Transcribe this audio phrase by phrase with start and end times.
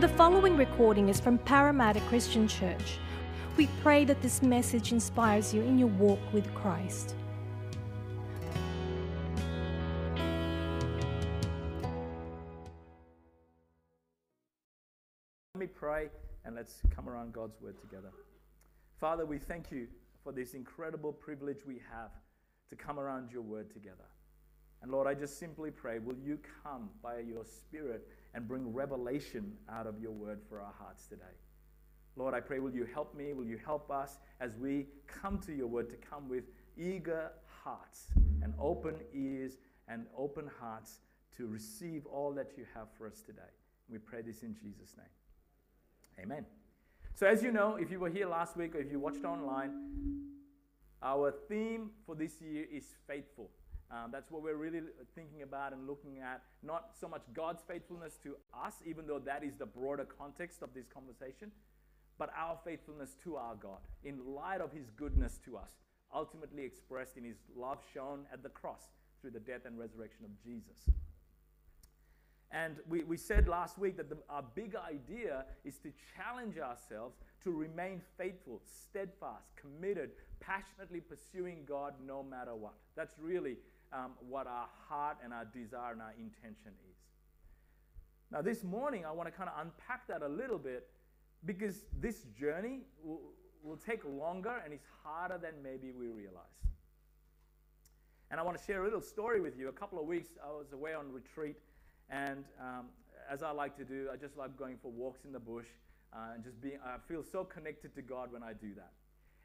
[0.00, 2.96] The following recording is from Parramatta Christian Church.
[3.58, 7.14] We pray that this message inspires you in your walk with Christ.
[15.54, 16.08] Let me pray
[16.46, 18.08] and let's come around God's word together.
[18.98, 19.86] Father, we thank you
[20.24, 22.12] for this incredible privilege we have
[22.70, 24.08] to come around your word together.
[24.80, 29.52] And Lord, I just simply pray, will you come by your Spirit and bring revelation
[29.68, 31.36] out of your word for our hearts today?
[32.16, 33.32] Lord, I pray, will you help me?
[33.32, 36.44] Will you help us as we come to your word to come with
[36.76, 38.08] eager hearts
[38.42, 40.98] and open ears and open hearts
[41.36, 43.40] to receive all that you have for us today?
[43.88, 46.24] We pray this in Jesus' name.
[46.24, 46.46] Amen.
[47.14, 49.72] So, as you know, if you were here last week or if you watched online,
[51.02, 53.50] our theme for this year is faithful.
[53.90, 54.80] Um, that's what we're really
[55.14, 56.42] thinking about and looking at.
[56.62, 60.72] Not so much God's faithfulness to us, even though that is the broader context of
[60.74, 61.50] this conversation,
[62.18, 65.70] but our faithfulness to our God in light of His goodness to us,
[66.14, 68.82] ultimately expressed in His love shown at the cross
[69.20, 70.88] through the death and resurrection of Jesus.
[72.52, 77.16] And we, we said last week that the, our big idea is to challenge ourselves
[77.44, 82.74] to remain faithful, steadfast, committed, passionately pursuing God no matter what.
[82.96, 83.56] That's really
[83.92, 86.96] um, what our heart and our desire and our intention is.
[88.30, 90.86] Now, this morning, I want to kind of unpack that a little bit
[91.44, 93.20] because this journey will,
[93.62, 96.44] will take longer and it's harder than maybe we realize.
[98.30, 99.68] And I want to share a little story with you.
[99.68, 101.56] A couple of weeks, I was away on retreat,
[102.08, 102.86] and um,
[103.28, 105.66] as I like to do, I just like going for walks in the bush
[106.12, 108.92] uh, and just being, I feel so connected to God when I do that.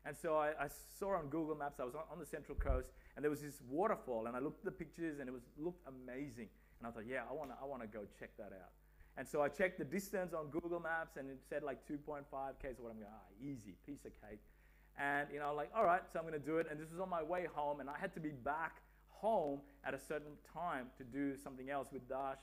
[0.05, 0.67] And so I, I,
[0.99, 3.59] saw on Google Maps, I was on, on, the Central Coast, and there was this
[3.67, 6.47] waterfall, and I looked at the pictures, and it was looked amazing.
[6.79, 8.69] And I thought, yeah, I want to I wanna go check that out.
[9.17, 12.25] And so I checked the distance on Google Maps, and it said like 2.5
[12.61, 12.69] K.
[12.75, 14.41] So what I'm going, ah, easy, piece of cake.
[14.99, 16.67] And you know, like, all right, so I'm going to do it.
[16.69, 19.94] And this was on my way home, and I had to be back home at
[19.94, 22.38] a certain time to do something else with Dash.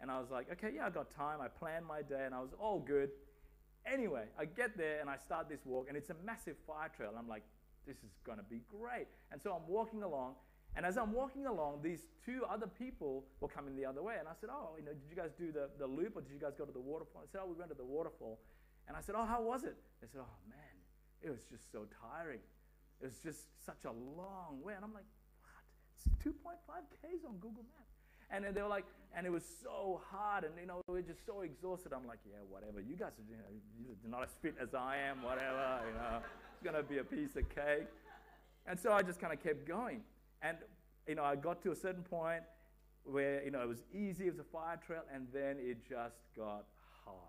[0.00, 1.40] And I was like, okay, yeah, I got time.
[1.40, 3.10] I planned my day, and I was all good.
[3.86, 7.10] Anyway, I get there and I start this walk, and it's a massive fire trail.
[7.10, 7.44] And I'm like,
[7.86, 9.06] this is going to be great.
[9.30, 10.34] And so I'm walking along,
[10.76, 14.16] and as I'm walking along, these two other people were coming the other way.
[14.18, 16.32] And I said, oh, you know, did you guys do the, the loop, or did
[16.32, 17.22] you guys go to the waterfall?
[17.24, 18.40] I said, oh, we went to the waterfall.
[18.88, 19.76] And I said, oh, how was it?
[20.02, 20.76] They said, oh, man,
[21.22, 22.44] it was just so tiring.
[23.00, 24.74] It was just such a long way.
[24.74, 25.08] And I'm like,
[25.40, 25.64] what?
[25.96, 26.58] It's 2.5
[27.00, 27.85] Ks on Google Maps.
[28.30, 28.84] And they were like,
[29.16, 31.92] and it was so hard, and you know, we were just so exhausted.
[31.92, 32.80] I'm like, yeah, whatever.
[32.80, 35.80] You guys are, you know, not as fit as I am, whatever.
[35.86, 36.18] You know,
[36.52, 37.88] it's gonna be a piece of cake.
[38.66, 40.02] And so I just kind of kept going.
[40.42, 40.58] And
[41.08, 42.42] you know, I got to a certain point
[43.04, 46.18] where you know it was easy, it was a fire trail, and then it just
[46.36, 46.64] got
[47.04, 47.22] hard.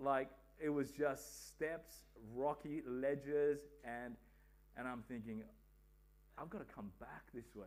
[0.00, 1.94] Like it was just steps,
[2.34, 4.16] rocky ledges, and
[4.76, 5.42] and I'm thinking,
[6.38, 7.66] I've got to come back this way.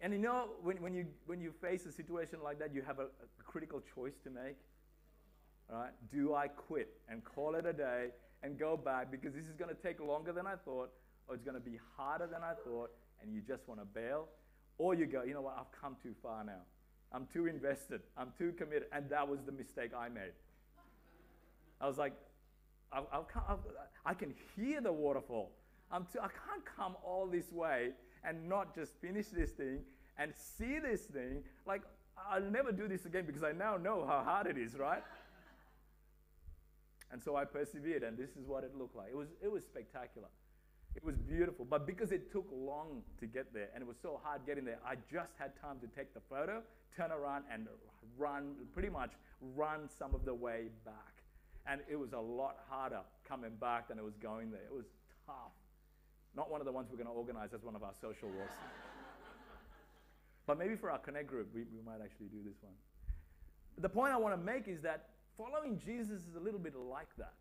[0.00, 2.98] And you know, when, when, you, when you face a situation like that, you have
[2.98, 4.56] a, a critical choice to make.
[5.68, 5.90] Right?
[6.12, 8.08] Do I quit and call it a day
[8.42, 10.90] and go back because this is going to take longer than I thought,
[11.26, 14.28] or it's going to be harder than I thought, and you just want to bail?
[14.78, 16.62] Or you go, you know what, I've come too far now.
[17.12, 18.00] I'm too invested.
[18.16, 18.84] I'm too committed.
[18.92, 20.32] And that was the mistake I made.
[21.80, 22.12] I was like,
[22.92, 23.56] I, I,
[24.06, 25.50] I can hear the waterfall.
[25.90, 27.90] I'm too, I can't come all this way
[28.24, 29.80] and not just finish this thing
[30.18, 31.42] and see this thing.
[31.66, 31.82] Like,
[32.30, 35.02] I'll never do this again because I now know how hard it is, right?
[37.12, 39.08] and so I persevered, and this is what it looked like.
[39.10, 40.28] It was, it was spectacular.
[40.94, 41.64] It was beautiful.
[41.64, 44.78] But because it took long to get there and it was so hard getting there,
[44.86, 46.62] I just had time to take the photo,
[46.96, 47.66] turn around, and
[48.18, 49.12] run, pretty much
[49.54, 51.22] run some of the way back.
[51.66, 54.62] And it was a lot harder coming back than it was going there.
[54.62, 54.86] It was
[55.26, 55.52] tough.
[56.36, 58.54] Not one of the ones we're going to organize as one of our social walks.
[60.46, 62.74] but maybe for our Connect group, we, we might actually do this one.
[63.78, 67.08] The point I want to make is that following Jesus is a little bit like
[67.18, 67.34] that.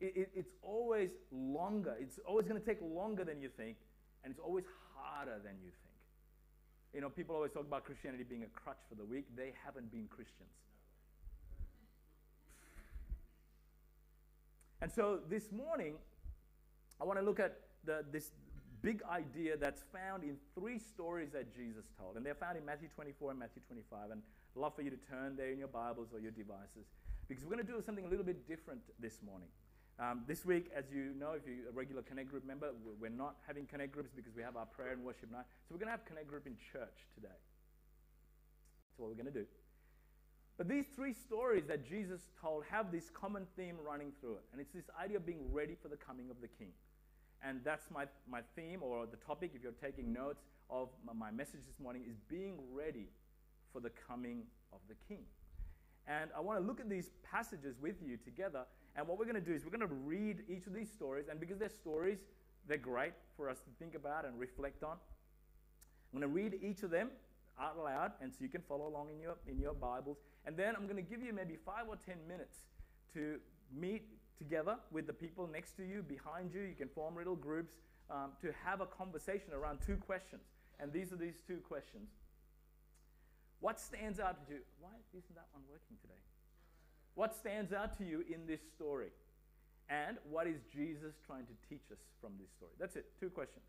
[0.00, 1.96] It, it, it's always longer.
[2.00, 3.76] It's always going to take longer than you think,
[4.24, 4.64] and it's always
[4.94, 5.86] harder than you think.
[6.94, 9.24] You know, people always talk about Christianity being a crutch for the weak.
[9.36, 10.48] They haven't been Christians.
[14.80, 15.94] And so this morning,
[17.00, 18.30] I want to look at the, this
[18.82, 22.16] big idea that's found in three stories that Jesus told.
[22.16, 24.10] And they're found in Matthew 24 and Matthew 25.
[24.10, 26.86] And I'd love for you to turn there in your Bibles or your devices
[27.28, 29.48] because we're going to do something a little bit different this morning.
[29.98, 32.68] Um, this week, as you know, if you're a regular Connect Group member,
[33.00, 35.46] we're not having Connect Groups because we have our prayer and worship night.
[35.66, 37.28] So we're going to have Connect Group in church today.
[37.32, 39.46] That's what we're going to do.
[40.58, 44.44] But these three stories that Jesus told have this common theme running through it.
[44.52, 46.72] And it's this idea of being ready for the coming of the king.
[47.44, 51.60] And that's my, my theme or the topic, if you're taking notes, of my message
[51.66, 53.08] this morning is being ready
[53.72, 54.42] for the coming
[54.72, 55.22] of the king.
[56.08, 58.64] And I want to look at these passages with you together.
[58.96, 61.26] And what we're going to do is we're going to read each of these stories.
[61.30, 62.18] And because they're stories,
[62.66, 64.96] they're great for us to think about and reflect on.
[66.12, 67.10] I'm going to read each of them
[67.60, 70.18] out loud, and so you can follow along in your, in your Bibles.
[70.44, 72.58] And then I'm going to give you maybe five or ten minutes
[73.14, 73.38] to
[73.74, 74.04] meet
[74.38, 76.60] together with the people next to you, behind you.
[76.60, 77.74] You can form little groups
[78.10, 80.42] um, to have a conversation around two questions.
[80.78, 82.08] And these are these two questions.
[83.60, 84.60] What stands out to you?
[84.80, 86.20] Why isn't that one working today?
[87.14, 89.08] What stands out to you in this story?
[89.88, 92.72] And what is Jesus trying to teach us from this story?
[92.78, 93.64] That's it, two questions.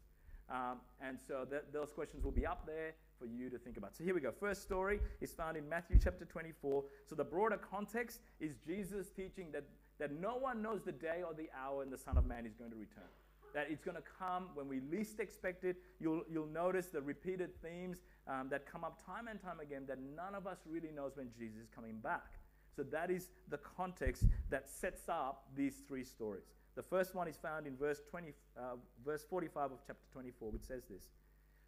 [0.50, 3.96] Um, and so those questions will be up there for you to think about.
[3.96, 4.32] So here we go.
[4.32, 6.84] First story is found in Matthew chapter 24.
[7.06, 9.64] So the broader context is Jesus teaching that,
[10.00, 12.54] that no one knows the day or the hour when the Son of Man is
[12.54, 13.10] going to return.
[13.54, 15.78] That it's going to come when we least expect it.
[16.00, 17.98] You'll, you'll notice the repeated themes
[18.28, 21.30] um, that come up time and time again that none of us really knows when
[21.38, 22.40] Jesus is coming back.
[22.76, 26.44] So that is the context that sets up these three stories.
[26.76, 28.62] The first one is found in verse, 20, uh,
[29.04, 31.10] verse 45 of chapter 24, which says this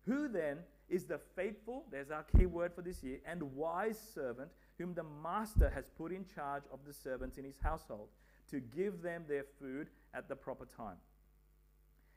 [0.10, 0.58] Who then
[0.90, 5.06] is the faithful, there's our key word for this year, and wise servant whom the
[5.24, 8.08] master has put in charge of the servants in his household
[8.50, 10.98] to give them their food at the proper time?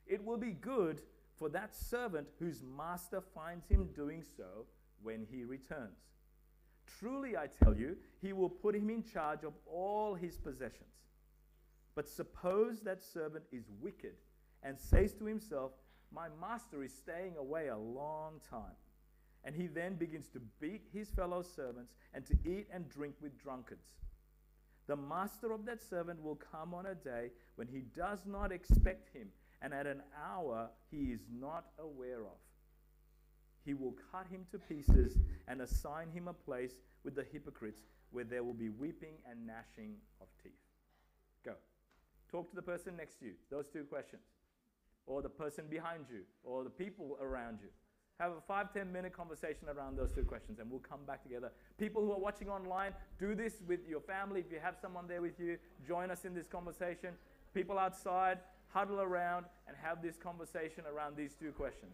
[0.07, 1.03] It will be good
[1.37, 4.65] for that servant whose master finds him doing so
[5.03, 5.99] when he returns.
[6.99, 10.89] Truly, I tell you, he will put him in charge of all his possessions.
[11.93, 14.15] But suppose that servant is wicked
[14.63, 15.73] and says to himself,
[16.13, 18.77] My master is staying away a long time.
[19.43, 23.37] And he then begins to beat his fellow servants and to eat and drink with
[23.41, 23.87] drunkards.
[24.87, 29.15] The master of that servant will come on a day when he does not expect
[29.15, 29.29] him,
[29.61, 32.37] and at an hour he is not aware of.
[33.65, 35.17] He will cut him to pieces
[35.47, 36.73] and assign him a place
[37.03, 37.81] with the hypocrites
[38.11, 40.51] where there will be weeping and gnashing of teeth.
[41.45, 41.53] Go.
[42.29, 43.33] Talk to the person next to you.
[43.49, 44.21] Those two questions.
[45.05, 47.69] Or the person behind you, or the people around you.
[48.19, 51.51] Have a five, ten minute conversation around those two questions, and we'll come back together.
[51.77, 54.39] People who are watching online, do this with your family.
[54.39, 57.15] If you have someone there with you, join us in this conversation.
[57.53, 61.93] People outside, huddle around and have this conversation around these two questions.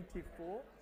[0.00, 0.81] 24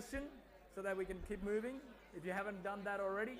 [0.00, 1.80] so that we can keep moving
[2.16, 3.32] if you haven't done that already?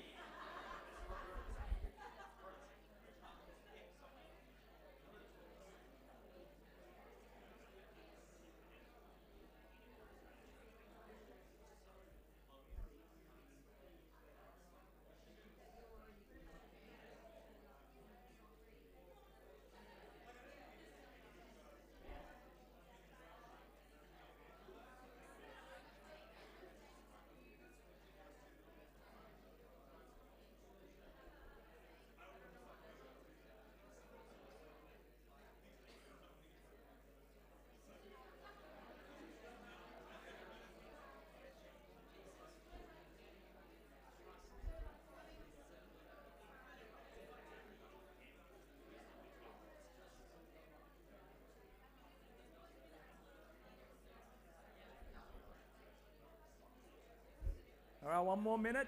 [58.09, 58.87] All right, one more minute.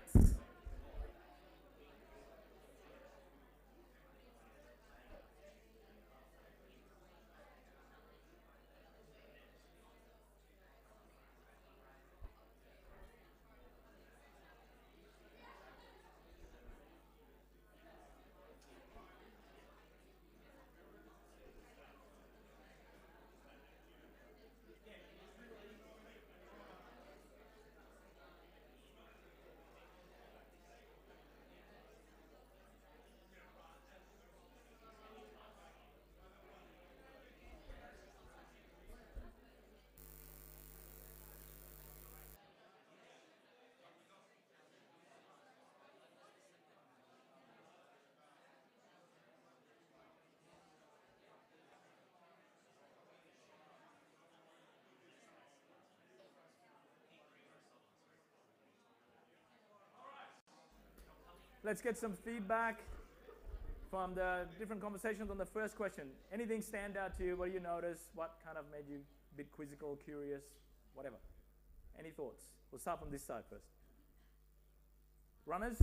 [61.63, 62.82] Let's get some feedback
[63.91, 66.06] from the different conversations on the first question.
[66.34, 67.36] Anything stand out to you?
[67.36, 68.10] What do you notice?
[68.15, 70.44] What kind of made you a bit quizzical, curious,
[70.96, 71.18] whatever?
[72.00, 72.46] Any thoughts?
[72.72, 73.68] We'll start from this side first.
[75.46, 75.77] Runners?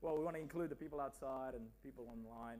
[0.00, 2.58] Well, we want to include the people outside and people online.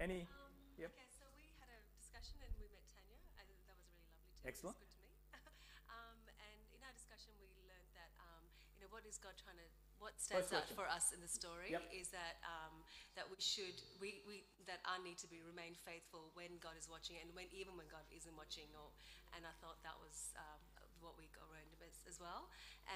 [0.00, 0.28] Any?
[0.32, 0.88] Um, Yep.
[0.96, 3.92] Okay, so we had a discussion and we met Tanya, and that was really lovely
[3.92, 4.48] too.
[4.48, 4.80] Excellent.
[4.80, 5.12] It was good to me.
[5.92, 8.40] um, and in our discussion, we learned that um,
[8.72, 9.68] you know what is God trying to
[10.02, 11.86] what stands out for us in the story Yep.
[11.94, 12.74] is that um,
[13.14, 16.90] that we should we, we that our need to be remain faithful when God is
[16.90, 18.66] watching and when even when God isn't watching.
[18.74, 18.90] Or
[19.38, 20.60] and I thought that was um,
[20.98, 22.50] what we got around as, as well.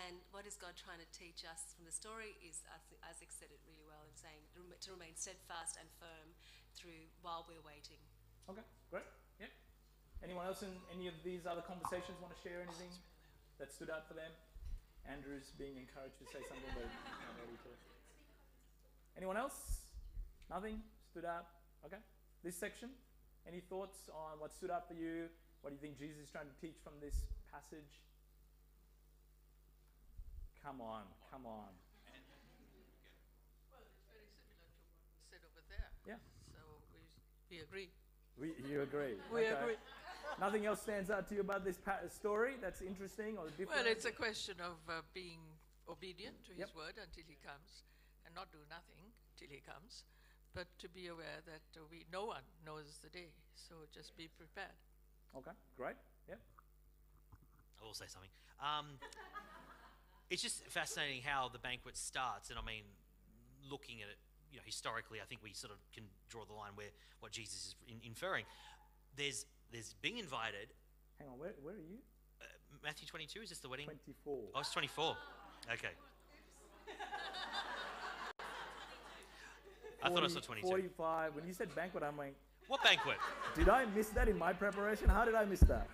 [0.06, 3.54] And what is God trying to teach us from the story is I Isaac said
[3.54, 6.34] it really well in saying to remain steadfast and firm
[6.74, 8.02] through while we're waiting.
[8.50, 9.06] Okay, great.
[9.38, 9.50] Yep.
[10.22, 12.90] Anyone else in any of these other conversations want to share anything
[13.58, 14.30] that stood out for them?
[15.10, 17.70] Andrew's being encouraged to say something, but not ready to.
[19.16, 19.86] Anyone else?
[20.50, 21.46] Nothing stood out?
[21.86, 22.02] Okay.
[22.42, 22.90] This section?
[23.46, 25.30] Any thoughts on what stood out for you?
[25.62, 27.14] What do you think Jesus is trying to teach from this
[27.50, 28.02] passage?
[30.62, 31.70] Come on, come on.
[33.70, 34.74] Well, it's very similar to what
[35.30, 35.90] said over there.
[36.02, 36.18] Yeah.
[36.50, 36.58] So
[36.90, 37.06] we,
[37.50, 37.88] we agree.
[38.34, 39.14] We, you agree?
[39.30, 39.54] We Okay.
[39.54, 39.78] agree.
[40.40, 41.78] Nothing else stands out to you about this
[42.10, 43.70] story that's interesting or different?
[43.70, 45.40] Well, it's a question of uh, being
[45.88, 46.76] obedient to His Yep.
[46.76, 47.84] word until He comes,
[48.24, 50.04] and not do nothing till He comes,
[50.54, 54.28] but to be aware that uh, we no one knows the day, so just be
[54.28, 54.76] prepared.
[55.36, 55.96] Okay, great.
[56.28, 56.40] Yep.
[57.80, 58.30] I will say something.
[58.60, 58.98] Um,
[60.30, 62.84] it's just fascinating how the banquet starts, and I mean,
[63.70, 64.18] looking at it,
[64.50, 66.90] you know, historically, I think we sort of can draw the line where
[67.20, 68.44] what Jesus is in, inferring.
[69.16, 70.68] There's there's being invited.
[71.18, 71.98] Hang on, where, where are you?
[72.40, 72.44] Uh,
[72.84, 73.86] Matthew 22 is this the wedding?
[73.86, 74.38] 24.
[74.54, 75.16] Oh, it's 24.
[75.72, 75.88] Okay.
[80.02, 80.68] I thought I saw 22.
[80.68, 81.34] 45.
[81.34, 82.34] When you said banquet, I'm like,
[82.68, 83.16] What banquet?
[83.54, 85.08] did I miss that in my preparation?
[85.08, 85.88] How did I miss that?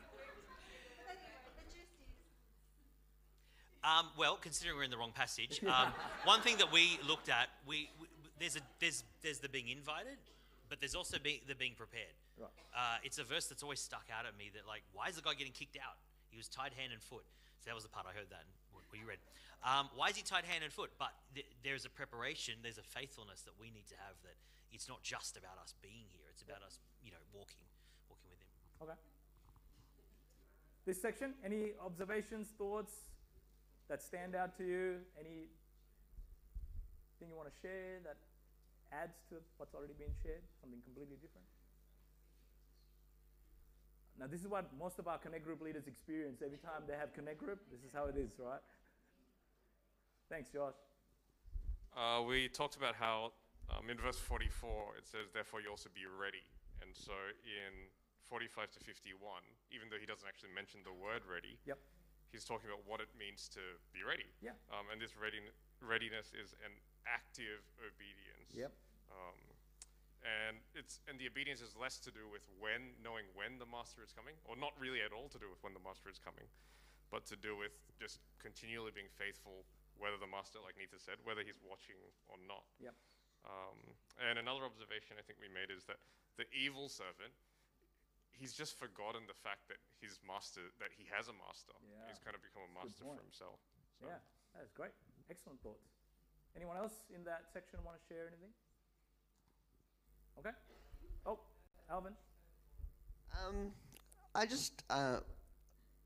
[3.84, 5.92] Um, well, considering we're in the wrong passage, um,
[6.24, 8.06] one thing that we looked at, we, we
[8.38, 10.18] there's a there's there's the being invited,
[10.72, 12.16] but there's also be, the being prepared.
[12.40, 12.48] Right.
[12.72, 15.22] Uh, it's a verse that's always stuck out at me that like, why is the
[15.22, 16.00] guy getting kicked out?
[16.32, 17.28] He was tied hand and foot.
[17.60, 19.20] So that was the part I heard that what you read.
[19.64, 20.96] Um, why is he tied hand and foot?
[20.96, 24.16] But th- there's a preparation, there's a faithfulness that we need to have.
[24.24, 24.36] That
[24.72, 27.64] it's not just about us being here; it's about us, you know, walking,
[28.08, 28.48] walking with him.
[28.84, 28.98] Okay.
[30.84, 32.92] This section, any observations, thoughts
[33.88, 35.00] that stand out to you?
[35.16, 35.48] Anything
[37.30, 38.16] you want to share that
[38.92, 40.44] adds to what's already been shared?
[40.60, 41.48] Something completely different?
[44.20, 47.16] Now, this is what most of our Connect Group leaders experience every time they have
[47.16, 47.64] Connect Group.
[47.72, 48.60] This is how it is, right?
[50.28, 50.76] Thanks, Josh.
[51.96, 53.32] Uh, we talked about how
[53.72, 56.44] um, in verse 44 it says, Therefore you also be ready.
[56.84, 57.12] And so
[57.44, 57.88] in
[58.28, 59.16] 45 to 51,
[59.72, 61.80] even though he doesn't actually mention the word ready, Yep.
[62.32, 63.60] he's talking about what it means to
[63.96, 64.28] be ready.
[64.44, 64.56] Yeah.
[64.72, 66.72] Um, and this readin- readiness is an
[67.06, 68.52] active obedience.
[68.54, 68.72] Yep.
[69.12, 69.38] Um,
[70.22, 74.06] and it's and the obedience is less to do with when knowing when the master
[74.06, 76.46] is coming, or not really at all to do with when the master is coming,
[77.10, 79.66] but to do with just continually being faithful,
[79.98, 81.98] whether the master, like Nita said, whether he's watching
[82.30, 82.62] or not.
[82.78, 82.94] Yep.
[83.42, 83.78] Um,
[84.22, 85.98] and another observation I think we made is that
[86.38, 87.34] the evil servant,
[88.30, 91.74] he's just forgotten the fact that his master, that he has a master.
[91.82, 92.06] Yeah.
[92.06, 93.58] He's kind of become a master for himself.
[93.98, 94.06] So.
[94.06, 94.22] Yeah,
[94.54, 94.94] that's great.
[95.26, 95.90] Excellent thoughts.
[96.56, 98.50] Anyone else in that section want to share anything?
[100.38, 100.50] Okay.
[101.26, 101.38] Oh,
[101.90, 102.12] Alvin.
[103.46, 103.72] Um,
[104.34, 105.20] I just, uh,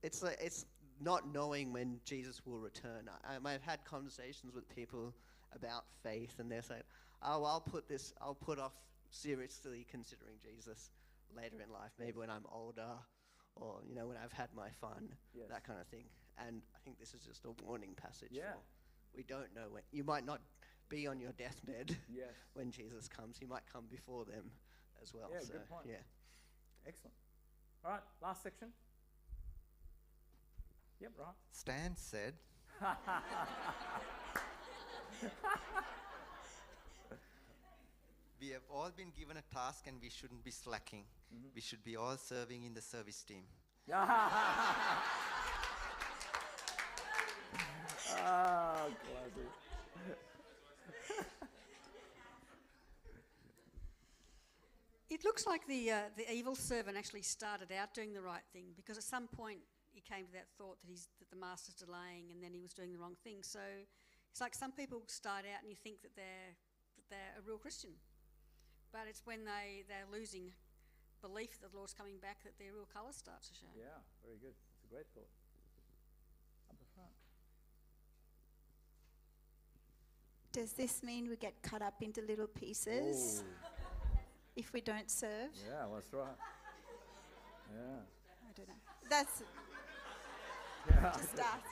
[0.03, 0.67] it's like it's
[1.01, 3.09] not knowing when Jesus will return.
[3.29, 5.15] I, I've had conversations with people
[5.55, 6.83] about faith, and they're saying,
[7.23, 8.73] "Oh, I'll put this, I'll put off
[9.11, 10.91] seriously considering Jesus
[11.37, 12.95] later in life, maybe when I'm older,
[13.57, 15.49] or you know, when I've had my fun, Yes.
[15.51, 16.05] that kind of thing."
[16.39, 18.29] And I think this is just a warning passage.
[18.31, 18.53] Yeah.
[18.53, 18.59] For,
[19.17, 20.41] we don't know when you might not
[20.89, 22.29] be on your deathbed Yes.
[22.55, 23.39] when Jesus comes.
[23.39, 24.51] He might come before them
[25.03, 25.29] as well.
[25.33, 25.87] Yeah, so, good point.
[25.89, 25.97] Yeah.
[26.87, 27.15] Excellent.
[27.85, 28.69] All right, last section.
[31.01, 31.35] Yep, right.
[31.51, 32.35] Stan said,
[38.41, 41.05] We have all been given a task and we shouldn't be slacking.
[41.35, 41.49] Mm-hmm.
[41.55, 43.45] We should be all serving in the service team.
[48.25, 49.51] Ah, classic.
[55.09, 58.75] It looks like the, uh, the evil servant actually started out doing the right thing
[58.77, 59.61] because at some point
[59.95, 62.75] he came to that thought that, he's, that the master's delaying and then he was
[62.75, 63.41] doing the wrong thing.
[63.41, 63.63] So
[64.29, 66.53] it's like some people start out and you think that they're,
[67.01, 67.97] that they're a real Christian.
[68.93, 70.53] But it's when they, they're losing
[71.23, 73.73] belief that the Lord's coming back that their real colour starts to show.
[73.73, 74.53] Yeah, very good.
[74.53, 75.33] It's a great thought.
[76.69, 77.15] Up the front.
[80.57, 83.45] Does this mean we get cut up into little pieces
[84.57, 85.51] if we don't serve?
[85.69, 86.25] Yeah, that's right.
[87.75, 88.01] Yeah.
[88.49, 88.75] I don't know.
[89.11, 89.43] That's
[90.89, 91.13] Yeah.
[91.13, 91.67] just ask.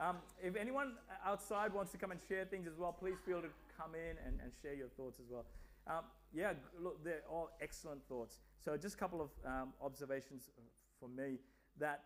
[0.00, 3.50] Um, if anyone outside wants to come and share things as well, please feel to
[3.78, 5.44] come in and, and share your thoughts as well.
[5.86, 8.40] Um, yeah, look, they're all excellent thoughts.
[8.58, 10.50] So, just a couple of um, observations
[10.98, 11.38] for me
[11.78, 12.02] that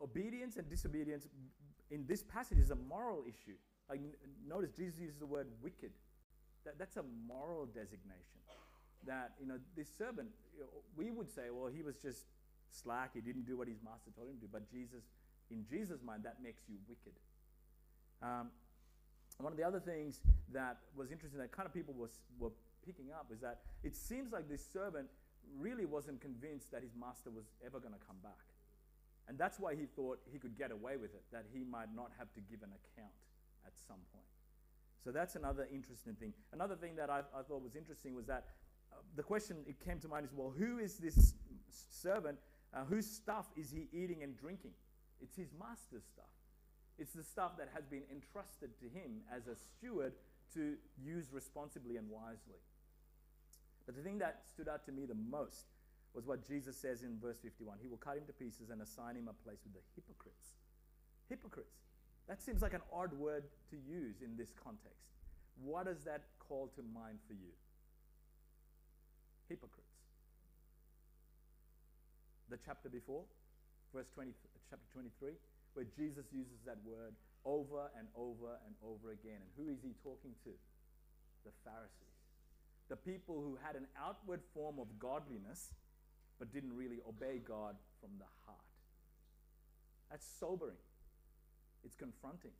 [0.00, 1.26] obedience and disobedience
[1.90, 3.56] in this passage is a moral issue.
[3.88, 4.00] Like,
[4.46, 5.90] notice Jesus uses the word wicked.
[6.64, 8.38] That, that's a moral designation.
[9.06, 10.28] That, you know, this servant,
[10.96, 12.26] we would say, well, he was just
[12.70, 14.48] slack, he didn't do what his master told him to do.
[14.52, 15.02] But Jesus,
[15.50, 17.18] in Jesus' mind, that makes you wicked.
[18.22, 18.50] Um,
[19.38, 20.20] one of the other things
[20.52, 22.52] that was interesting that kind of people was, were
[22.84, 25.08] picking up is that it seems like this servant
[25.58, 28.49] really wasn't convinced that his master was ever going to come back.
[29.30, 32.10] And that's why he thought he could get away with it, that he might not
[32.18, 33.14] have to give an account
[33.64, 34.26] at some point.
[35.04, 36.32] So that's another interesting thing.
[36.52, 38.46] Another thing that I, I thought was interesting was that
[38.92, 41.34] uh, the question it came to mind is well, who is this
[41.70, 42.38] servant?
[42.74, 44.72] Uh, whose stuff is he eating and drinking?
[45.22, 46.34] It's his master's stuff.
[46.98, 50.12] It's the stuff that has been entrusted to him as a steward
[50.54, 52.58] to use responsibly and wisely.
[53.86, 55.66] But the thing that stood out to me the most
[56.14, 59.16] was what Jesus says in verse 51 He will cut him to pieces and assign
[59.16, 60.58] him a place with the hypocrites.
[61.28, 61.78] Hypocrites.
[62.28, 65.10] That seems like an odd word to use in this context.
[65.62, 67.52] What does that call to mind for you?
[69.48, 69.86] Hypocrites.
[72.48, 73.22] The chapter before,
[73.94, 74.30] verse 20,
[74.70, 75.34] chapter 23,
[75.74, 79.38] where Jesus uses that word over and over and over again.
[79.38, 80.50] And who is he talking to?
[81.44, 82.18] The Pharisees.
[82.88, 85.70] The people who had an outward form of godliness,
[86.40, 88.58] but didn't really obey God from the heart.
[90.10, 90.80] That's sobering.
[91.84, 92.50] It's confronting.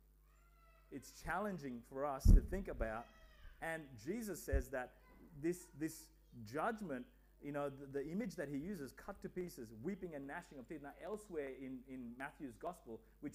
[0.91, 3.05] It's challenging for us to think about.
[3.61, 4.91] And Jesus says that
[5.41, 6.03] this, this
[6.45, 7.05] judgment,
[7.43, 10.69] you know, the, the image that he uses, cut to pieces, weeping and gnashing of
[10.69, 10.81] teeth.
[10.83, 13.33] Now, elsewhere in, in Matthew's gospel, which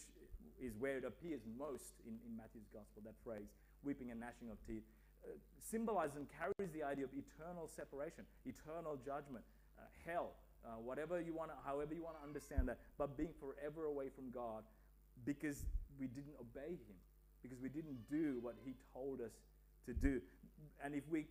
[0.62, 3.50] is where it appears most in, in Matthew's gospel, that phrase,
[3.82, 4.84] weeping and gnashing of teeth,
[5.24, 9.44] uh, symbolizes and carries the idea of eternal separation, eternal judgment,
[10.04, 10.32] hell,
[10.64, 14.30] uh, whatever you want however you want to understand that, but being forever away from
[14.30, 14.64] God
[15.24, 15.64] because
[15.98, 16.98] we didn't obey Him,
[17.42, 19.32] because we didn't do what He told us
[19.86, 20.20] to do.
[20.84, 21.26] And if we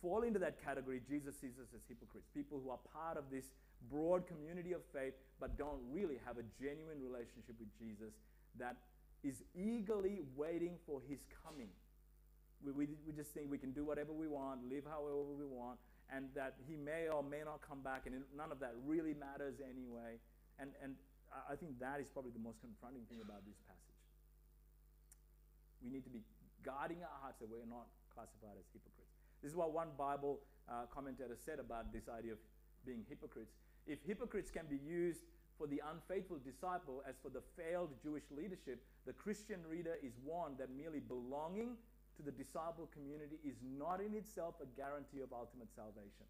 [0.00, 3.44] fall into that category, Jesus sees us as hypocrites, people who are part of this
[3.90, 8.14] broad community of faith but don't really have a genuine relationship with Jesus
[8.58, 8.76] that
[9.22, 11.68] is eagerly waiting for his coming.
[12.64, 15.78] We, we, we just think we can do whatever we want, live however we want,
[16.12, 19.58] and that he may or may not come back, and none of that really matters
[19.58, 20.22] anyway.
[20.58, 20.94] And, and
[21.50, 24.00] I think that is probably the most confronting thing about this passage.
[25.82, 26.22] We need to be
[26.64, 29.12] guarding our hearts that we're not classified as hypocrites.
[29.42, 30.40] This is what one Bible
[30.70, 32.42] uh, commentator said about this idea of
[32.86, 33.52] being hypocrites.
[33.86, 35.26] If hypocrites can be used
[35.58, 40.58] for the unfaithful disciple as for the failed Jewish leadership, the Christian reader is warned
[40.58, 41.76] that merely belonging
[42.16, 46.26] to the disciple community is not in itself a guarantee of ultimate salvation.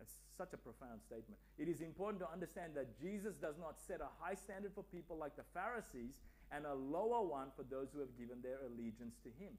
[0.00, 1.36] That's such a profound statement.
[1.60, 5.20] It is important to understand that Jesus does not set a high standard for people
[5.20, 6.16] like the Pharisees
[6.48, 9.52] and a lower one for those who have given their allegiance to him.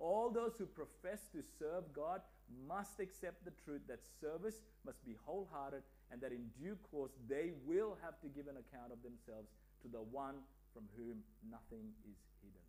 [0.00, 2.24] All those who profess to serve God
[2.66, 7.52] must accept the truth that service must be wholehearted and that in due course they
[7.68, 10.40] will have to give an account of themselves to the one
[10.72, 11.20] from whom
[11.52, 12.59] nothing is hidden.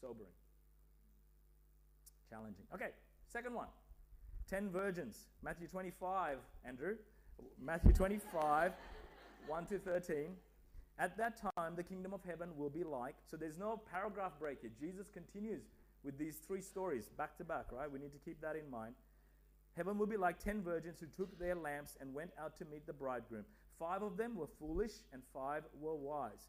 [0.00, 0.32] Sobering.
[2.28, 2.64] Challenging.
[2.74, 2.90] Okay,
[3.26, 3.68] second one.
[4.48, 5.26] Ten virgins.
[5.42, 6.96] Matthew 25, Andrew.
[7.62, 8.72] Matthew 25,
[9.46, 10.36] 1 to 13.
[10.98, 13.14] At that time, the kingdom of heaven will be like.
[13.30, 14.70] So there's no paragraph break here.
[14.78, 15.62] Jesus continues
[16.04, 17.90] with these three stories back to back, right?
[17.90, 18.94] We need to keep that in mind.
[19.76, 22.86] Heaven will be like ten virgins who took their lamps and went out to meet
[22.86, 23.44] the bridegroom.
[23.78, 26.48] Five of them were foolish, and five were wise.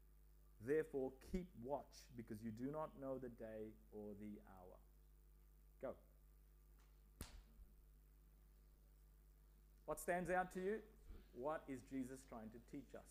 [0.67, 4.77] Therefore, keep watch, because you do not know the day or the hour.
[5.81, 5.95] Go.
[9.85, 10.75] What stands out to you?
[11.33, 13.01] What is Jesus trying to teach us?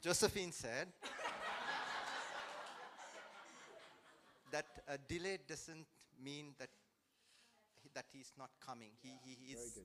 [0.00, 0.88] Josephine said
[4.50, 5.86] that a delay doesn't
[6.22, 6.70] mean that
[7.82, 8.92] he- that he's not coming.
[9.02, 9.78] He, he is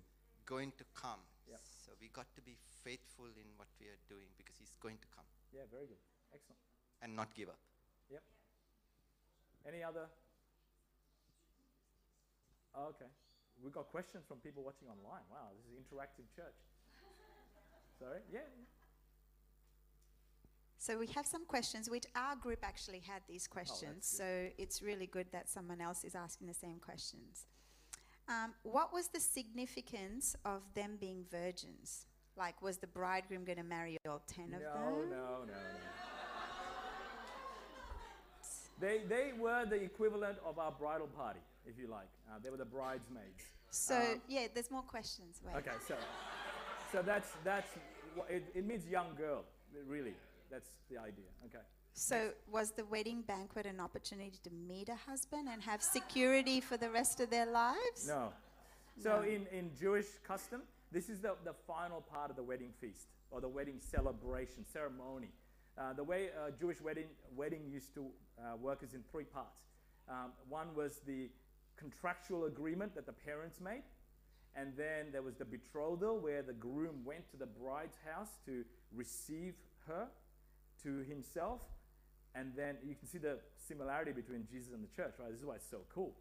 [0.45, 1.19] going to come.
[1.47, 1.59] Yep.
[1.85, 5.07] So we got to be faithful in what we are doing because he's going to
[5.15, 5.99] come Yeah, very good.
[6.33, 6.59] Excellent.
[7.01, 7.59] and not give up.
[8.09, 8.23] Yep.
[9.67, 10.07] Any other?
[12.73, 13.09] Oh, okay.
[13.61, 15.23] We've got questions from people watching online.
[15.31, 16.55] Wow, this is interactive church.
[17.99, 18.19] Sorry?
[18.31, 18.41] Yeah.
[20.85, 24.07] So we have some questions, which our group actually had these questions.
[24.07, 24.17] good.
[24.19, 27.47] so it's really good that someone else is asking the same questions.
[28.29, 32.05] Um, what was the significance of them being virgins?
[32.37, 35.09] Like, was the bridegroom going to marry all ten No, of them?
[35.09, 35.53] no, no.
[35.53, 35.53] No.
[38.79, 42.09] they, they were the equivalent of our bridal party, if you like.
[42.29, 43.41] Uh, they were the bridesmaids.
[43.71, 45.41] So Um, yeah, there's more questions.
[45.43, 45.55] Wait.
[45.55, 45.95] Okay, so,
[46.91, 47.71] so that's, that's
[48.29, 49.45] it, it means young girl,
[49.87, 50.13] really.
[50.55, 51.25] That's the idea.
[51.47, 51.63] Okay.
[51.91, 56.77] So was the wedding banquet an opportunity to meet a husband and have security for
[56.77, 58.07] the rest of their lives?
[58.07, 58.31] No.
[59.03, 59.21] So No.
[59.23, 60.61] in, in Jewish custom,
[60.93, 65.27] this is the, the final part of the wedding feast or the wedding celebration, ceremony.
[65.77, 68.05] Uh, the way a Jewish wedding, wedding used to
[68.39, 69.59] uh, work is in three parts.
[70.07, 71.29] Um, one was the
[71.75, 73.83] contractual agreement that the parents made,
[74.55, 78.63] and then there was the betrothal where the groom went to the bride's house to
[78.93, 80.07] receive her
[80.85, 81.61] to himself.
[82.33, 85.31] And then you can see the similarity between Jesus and the church, right?
[85.31, 86.15] This is why it's so cool.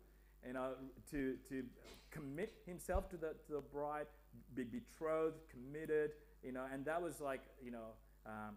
[0.47, 0.73] You know,
[1.11, 1.65] to, to
[2.11, 4.07] commit himself to the, to the bride,
[4.55, 6.11] be betrothed, committed,
[6.43, 7.97] you know, and that was like, you know,
[8.27, 8.57] um,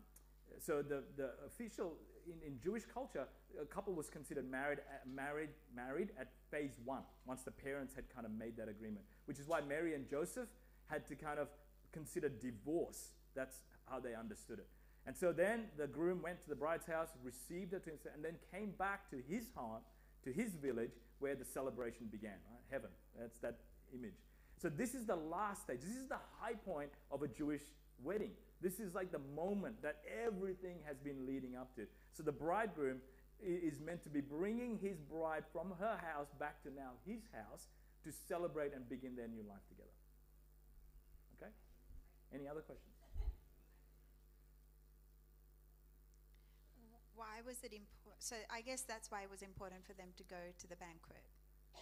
[0.60, 1.94] so the, the official,
[2.26, 3.26] in, in Jewish culture,
[3.62, 8.26] a couple was considered married, married, married at phase one, once the parents had kind
[8.26, 10.50] of made that agreement, which is why Mary and Joseph
[10.88, 11.48] had to kind of
[11.92, 13.12] consider divorce.
[13.36, 14.68] That's how they understood it.
[15.08, 18.24] And so then the groom went to the bride's house, received her to himself, and
[18.24, 19.80] then came back to his home,
[20.26, 22.62] to his village, where the celebration began, right?
[22.70, 22.90] Heaven.
[23.18, 23.56] That's that
[23.94, 24.20] image.
[24.62, 25.80] So this is the last stage.
[25.82, 27.62] This is the high point of a Jewish
[28.04, 28.32] wedding.
[28.62, 31.84] This is like the moment that everything has been leading up to.
[32.12, 33.00] So the bridegroom
[33.42, 37.68] is meant to be bringing his bride from her house back to now his house
[38.04, 39.90] to celebrate and begin their new life together.
[41.40, 41.52] Okay?
[42.34, 42.97] Any other questions?
[47.18, 48.22] Why was it important?
[48.24, 51.24] So I guess that's why it was important for them to go to the banquet.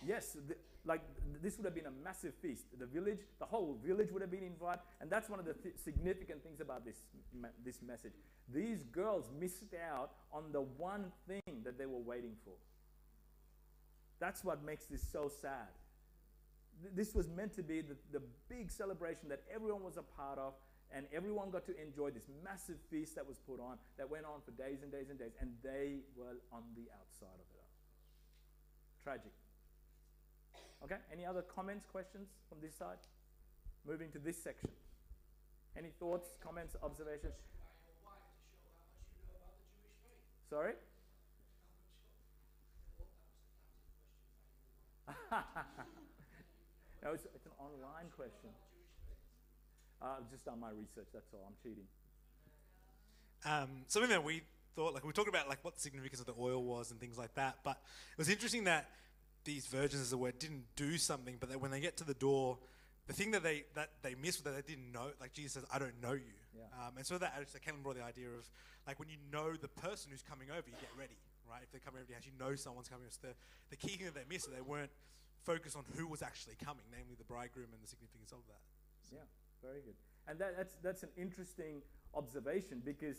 [0.06, 1.02] Yes, th- like
[1.41, 2.65] this would have been a massive feast.
[2.80, 5.76] The village, the whole village would have been invited, and that's one of the th-
[5.78, 6.98] significant things about this
[7.63, 8.13] this message.
[8.54, 12.54] These girls missed out on the one thing that they were waiting for.
[14.19, 15.71] That's what makes this so sad.
[16.82, 20.39] Th- this was meant to be the, the big celebration that everyone was a part
[20.39, 20.54] of,
[20.93, 24.41] and everyone got to enjoy this massive feast that was put on, that went on
[24.45, 27.71] for days and days and days, and they were on the outside of it all.
[29.04, 29.32] Tragic.
[30.84, 32.98] Okay, any other comments, questions from this side?
[33.88, 34.69] Moving to this section.
[35.78, 37.34] Any thoughts, comments, observations?
[40.50, 40.74] Sorry?
[45.32, 48.50] no, it's, it's an online question.
[50.01, 51.45] Uh, I've just done my research, that's all.
[51.47, 51.88] I'm cheating.
[53.45, 54.41] Um, something that we
[54.75, 57.17] thought, like we talked about, like what the significance of the oil was and things
[57.17, 57.58] like that.
[57.63, 57.77] But
[58.12, 58.89] it was interesting that
[59.43, 62.15] these virgins, as it were, didn't do something, but that when they get to the
[62.15, 62.58] door,
[63.08, 65.12] the thing that they that they missed was that they didn't know.
[65.21, 66.63] Like Jesus says, "I don't know you," Yeah.
[66.81, 68.49] um, and so that actually Caitlin brought the idea of
[68.88, 71.62] like when you know the person who's coming over, you get ready, right?
[71.62, 73.05] If they're coming over to your house, you know someone's coming.
[73.13, 73.34] So the
[73.69, 74.89] the key thing that they missed, is they weren't
[75.45, 78.62] focused on who was actually coming, namely the bridegroom and the significance of that.
[79.13, 79.29] Yeah,
[79.65, 79.97] very good.
[80.28, 81.82] And that, that's, that's an interesting
[82.13, 83.18] observation because,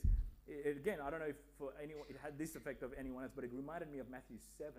[0.48, 3.32] i again, I don't know if for anyone, it had this effect of anyone else,
[3.34, 4.72] but it reminded me of Matthew 7,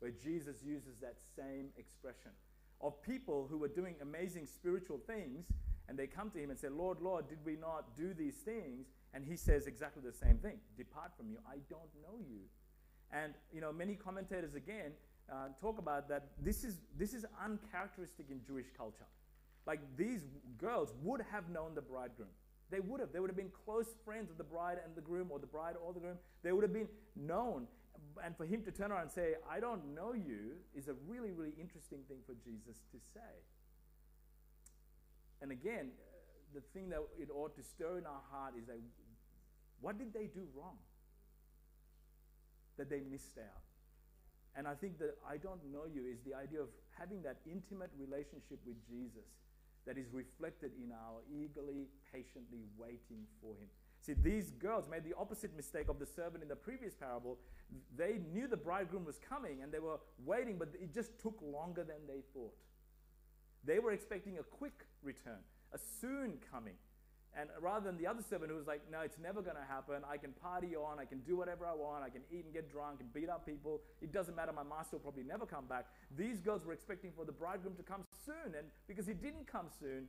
[0.00, 2.34] where Jesus uses that same expression
[2.80, 5.46] of people who were doing amazing spiritual things,
[5.88, 8.88] and they come to him and say, Lord, Lord, did we not do these things?
[9.14, 12.40] And he says exactly the same thing Depart from you, I don't know you.
[13.12, 14.92] And you know, many commentators again
[15.30, 19.06] uh, talk about that this is this is uncharacteristic in Jewish culture.
[19.66, 20.20] Like these
[20.58, 22.28] girls would have known the bridegroom.
[22.70, 23.12] They would have.
[23.12, 25.74] They would have been close friends of the bride and the groom, or the bride
[25.84, 26.16] or the groom.
[26.42, 27.66] They would have been known.
[28.24, 31.32] And for him to turn around and say, I don't know you, is a really,
[31.32, 33.34] really interesting thing for Jesus to say.
[35.42, 35.90] And again,
[36.54, 38.78] the thing that it ought to stir in our heart is that
[39.80, 40.78] what did they do wrong?
[42.78, 43.62] That they missed out.
[44.56, 47.90] And I think that I don't know you is the idea of having that intimate
[47.98, 49.28] relationship with Jesus
[49.86, 53.68] that is reflected in our eagerly, patiently waiting for him.
[54.00, 57.38] See, these girls made the opposite mistake of the servant in the previous parable.
[57.96, 61.82] They knew the bridegroom was coming and they were waiting, but it just took longer
[61.82, 62.54] than they thought.
[63.64, 65.40] They were expecting a quick return,
[65.72, 66.74] a soon coming.
[67.38, 69.96] And rather than the other servant who was like, no, it's never going to happen.
[70.08, 70.98] I can party on.
[70.98, 72.02] I can do whatever I want.
[72.02, 73.82] I can eat and get drunk and beat up people.
[74.00, 74.52] It doesn't matter.
[74.52, 75.84] My master will probably never come back.
[76.16, 78.54] These girls were expecting for the bridegroom to come soon.
[78.58, 80.08] And because he didn't come soon,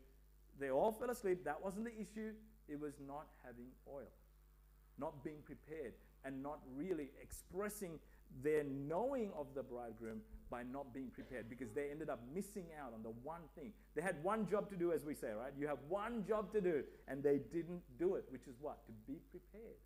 [0.60, 1.46] they all fell asleep.
[1.46, 2.34] That wasn't the issue.
[2.68, 4.12] It was not having oil,
[4.98, 5.94] not being prepared,
[6.26, 8.00] and not really expressing
[8.44, 12.94] their knowing of the bridegroom by not being prepared because they ended up missing out
[12.94, 13.72] on the one thing.
[13.96, 15.52] They had one job to do, as we say, right?
[15.58, 18.86] You have one job to do, and they didn't do it, which is what?
[18.88, 19.80] To be prepared,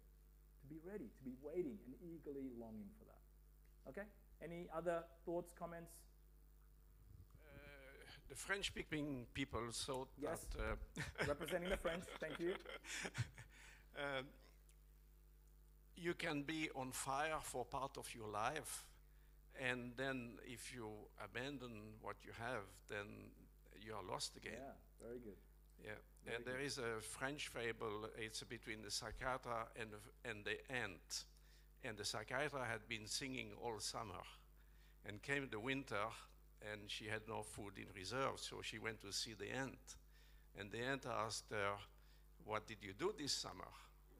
[0.61, 3.21] to be ready, to be waiting and eagerly longing for that.
[3.89, 4.07] Okay?
[4.43, 5.91] Any other thoughts, comments?
[8.31, 10.47] The French-speaking people thought yes.
[10.55, 10.61] that...
[10.63, 12.53] Uh, Representing the French, thank you.
[13.93, 14.23] Uh,
[15.97, 18.85] you can be on fire for part of your life,
[19.59, 20.87] and then if you
[21.21, 23.05] abandon what you have, then
[23.81, 24.53] you are lost again.
[24.55, 25.37] Yeah, very good.
[25.83, 25.91] Yeah,
[26.23, 26.65] very and there good.
[26.65, 31.25] is a French fable, it's between the cicada and the, and the ant.
[31.83, 34.23] And the cicada had been singing all summer,
[35.05, 36.05] and came the winter,
[36.69, 39.95] and she had no food in reserve, so she went to see the ant.
[40.59, 41.73] And the ant asked her,
[42.45, 43.67] What did you do this summer?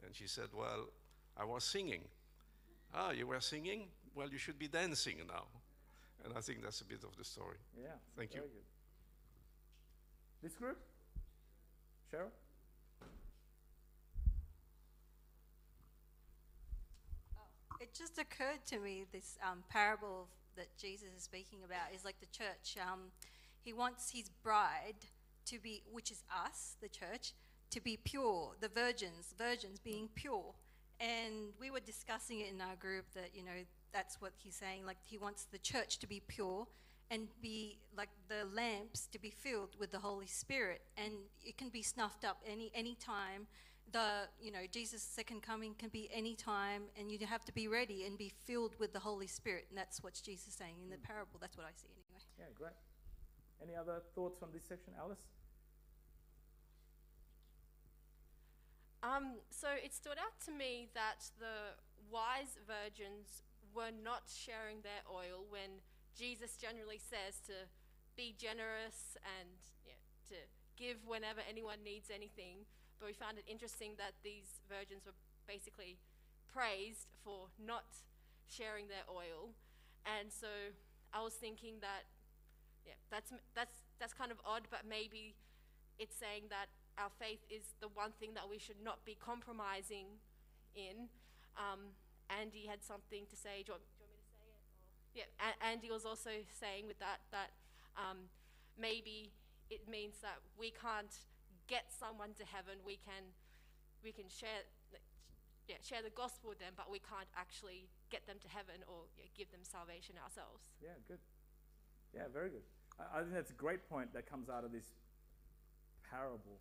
[0.05, 0.89] And she said, Well,
[1.37, 2.03] I was singing.
[2.93, 3.87] Ah, you were singing?
[4.15, 5.45] Well, you should be dancing now.
[6.23, 7.57] And I think that's a bit of the story.
[7.77, 7.89] Yeah.
[8.17, 8.49] Thank very you.
[8.49, 8.63] Good.
[10.43, 10.77] This group?
[12.11, 12.31] Cheryl?
[17.79, 22.19] It just occurred to me this um, parable that Jesus is speaking about is like
[22.19, 22.77] the church.
[22.81, 23.11] Um,
[23.63, 25.05] he wants his bride
[25.45, 27.33] to be, which is us, the church,
[27.71, 30.53] to be pure, the virgins, virgins being pure.
[30.99, 34.85] And we were discussing it in our group that, you know, that's what he's saying.
[34.85, 36.67] Like, he wants the church to be pure
[37.09, 40.81] and be like the lamps to be filled with the Holy Spirit.
[40.97, 43.47] And it can be snuffed up any any time.
[43.91, 47.67] The, you know, Jesus' second coming can be any time, and you have to be
[47.67, 49.65] ready and be filled with the Holy Spirit.
[49.69, 51.39] And that's what Jesus is saying in the parable.
[51.41, 52.23] That's what I see anyway.
[52.39, 52.77] Yeah, great.
[53.61, 55.19] Any other thoughts from this section, Alice?
[59.03, 61.73] Um, so it stood out to me that the
[62.09, 65.81] wise virgins were not sharing their oil when
[66.15, 67.65] Jesus generally says to
[68.15, 69.49] be generous and
[69.85, 69.97] yeah,
[70.29, 70.35] to
[70.77, 72.65] give whenever anyone needs anything.
[73.01, 75.17] But we found it interesting that these virgins were
[75.49, 75.97] basically
[76.45, 77.89] praised for not
[78.45, 79.57] sharing their oil.
[80.05, 80.77] And so
[81.09, 82.05] I was thinking that,
[82.85, 85.33] yeah, that's, that's, that's kind of odd, but maybe
[85.97, 86.69] it's saying that
[87.01, 90.21] our faith is the one thing that we should not be compromising
[90.77, 91.09] in.
[91.57, 91.97] Um,
[92.29, 93.65] Andy had something to say.
[93.65, 94.61] Do you, want, do you want me to say it?
[94.61, 95.25] Or?
[95.25, 97.49] Yeah, A- Andy was also saying with that that
[97.97, 98.29] um,
[98.77, 99.33] maybe
[99.73, 101.11] it means that we can't
[101.67, 102.81] get someone to heaven.
[102.85, 103.33] We can
[104.03, 104.65] we can share
[105.69, 109.07] yeah, share the gospel with them, but we can't actually get them to heaven or
[109.15, 110.67] yeah, give them salvation ourselves.
[110.81, 111.21] Yeah, good.
[112.11, 112.65] Yeah, very good.
[112.99, 114.91] I, I think that's a great point that comes out of this
[116.09, 116.59] parable.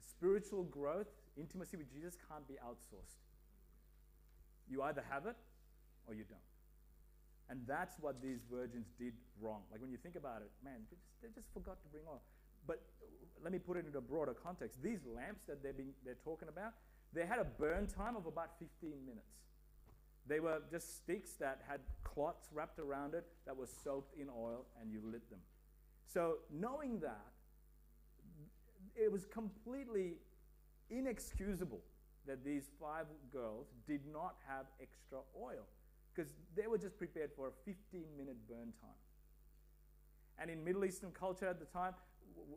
[0.00, 3.20] Spiritual growth, intimacy with Jesus can't be outsourced.
[4.70, 5.36] You either have it
[6.06, 6.40] or you don't.
[7.48, 9.62] And that's what these virgins did wrong.
[9.70, 12.22] Like when you think about it, man, they just, they just forgot to bring oil.
[12.66, 12.82] But
[13.42, 14.82] let me put it into a broader context.
[14.82, 16.72] These lamps that they're, they're talking about,
[17.12, 19.36] they had a burn time of about 15 minutes.
[20.26, 24.66] They were just sticks that had cloths wrapped around it that were soaked in oil,
[24.80, 25.38] and you lit them.
[26.04, 27.32] So, knowing that,
[28.96, 30.14] it was completely
[30.90, 31.80] inexcusable
[32.26, 35.64] that these five girls did not have extra oil
[36.14, 38.90] because they were just prepared for a 15 minute burn time.
[40.38, 41.94] And in Middle Eastern culture at the time,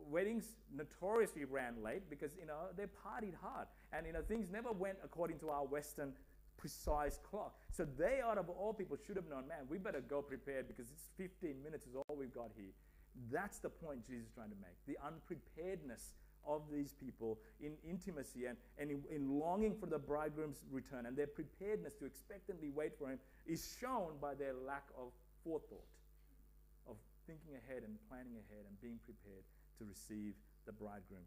[0.08, 4.72] weddings notoriously ran late because you know they partied hard, and you know things never
[4.72, 6.12] went according to our Western
[6.56, 7.56] precise clock.
[7.72, 10.90] So they, out of all people, should have known, man, we better go prepared because
[10.90, 12.72] it's 15 minutes is all we've got here.
[13.32, 16.12] That's the point Jesus is trying to make: the unpreparedness
[16.46, 21.14] of these people in intimacy and, and in, in longing for the bridegroom's return and
[21.14, 25.12] their preparedness to expectantly wait for him is shown by their lack of
[25.44, 25.84] forethought,
[26.88, 29.44] of thinking ahead and planning ahead and being prepared
[29.80, 30.36] to receive
[30.68, 31.24] the bridegroom.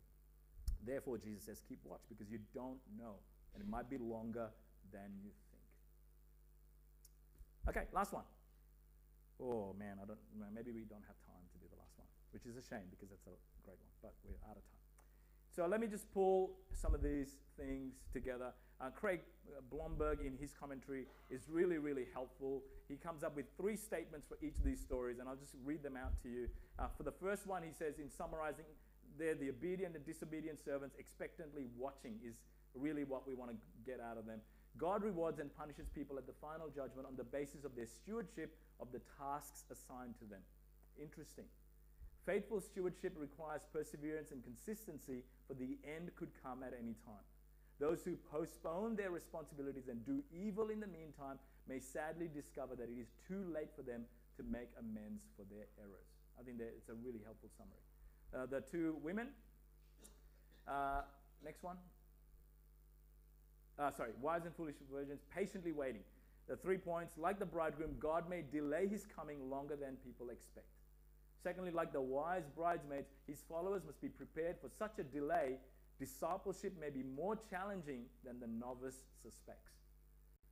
[0.86, 3.18] Therefore, Jesus says, keep watch because you don't know,
[3.54, 4.54] and it might be longer
[4.94, 5.66] than you think.
[7.68, 8.24] Okay, last one.
[9.42, 10.20] Oh man, I don't.
[10.54, 13.10] Maybe we don't have time to do the last one, which is a shame because
[13.10, 13.34] that's a
[13.66, 13.90] great one.
[14.02, 14.86] But we're out of time.
[15.50, 18.54] So let me just pull some of these things together.
[18.82, 19.22] Uh, Craig
[19.72, 22.62] Blomberg, in his commentary, is really, really helpful.
[22.88, 25.84] He comes up with three statements for each of these stories, and I'll just read
[25.84, 26.48] them out to you.
[26.80, 28.66] Uh, for the first one, he says, in summarizing,
[29.18, 32.36] there, the obedient and disobedient servants expectantly watching is
[32.74, 34.40] really what we want to get out of them.
[34.78, 38.58] God rewards and punishes people at the final judgment on the basis of their stewardship
[38.80, 40.42] of the tasks assigned to them.
[41.00, 41.46] Interesting.
[42.26, 47.26] Faithful stewardship requires perseverance and consistency, for the end could come at any time.
[47.80, 52.90] Those who postpone their responsibilities and do evil in the meantime may sadly discover that
[52.90, 54.04] it is too late for them
[54.38, 56.08] to make amends for their errors.
[56.40, 57.84] I think that it's a really helpful summary.
[58.34, 59.28] Uh, the two women.
[60.68, 61.02] Uh,
[61.44, 61.78] next one.
[63.78, 66.04] Uh, sorry, wise and foolish virgins patiently waiting.
[66.48, 70.68] The three points like the bridegroom, God may delay his coming longer than people expect.
[71.42, 75.58] Secondly, like the wise bridesmaids, his followers must be prepared for such a delay.
[76.04, 79.72] Discipleship may be more challenging than the novice suspects.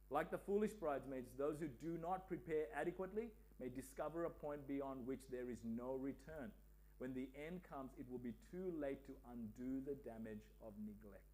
[0.09, 3.27] Like the foolish bridesmaids, those who do not prepare adequately
[3.59, 6.55] may discover a point beyond which there is no return.
[6.99, 11.27] When the end comes, it will be too late to undo the damage of neglect.